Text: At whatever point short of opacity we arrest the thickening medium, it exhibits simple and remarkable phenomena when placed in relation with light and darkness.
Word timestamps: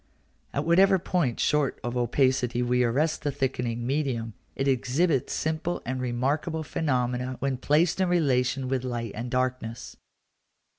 At 0.51 0.65
whatever 0.65 0.97
point 0.97 1.39
short 1.39 1.79
of 1.83 1.95
opacity 1.95 2.63
we 2.63 2.83
arrest 2.83 3.21
the 3.21 3.29
thickening 3.31 3.85
medium, 3.85 4.33
it 4.55 4.67
exhibits 4.67 5.31
simple 5.31 5.79
and 5.85 6.01
remarkable 6.01 6.63
phenomena 6.63 7.35
when 7.37 7.57
placed 7.57 8.01
in 8.01 8.09
relation 8.09 8.67
with 8.67 8.83
light 8.83 9.11
and 9.13 9.29
darkness. 9.29 9.97